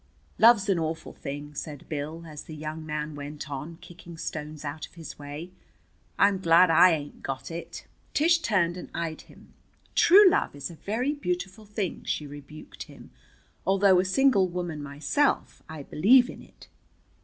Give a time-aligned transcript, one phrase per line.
[0.39, 4.87] "Love's an awful thing," said Bill as the young man went on, kicking stones out
[4.87, 5.51] of his way.
[6.17, 7.85] "I'm glad I ain't got it."
[8.15, 9.53] Tish turned and eyed him.
[9.93, 13.11] "True love is a very beautiful thing," she rebuked him.
[13.63, 16.67] "Although a single woman myself, I believe in it.